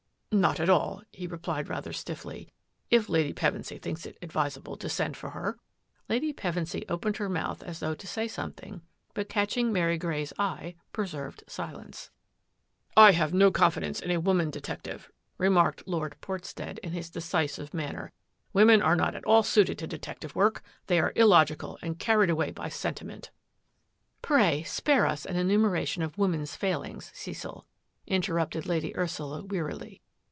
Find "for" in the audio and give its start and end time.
5.17-5.31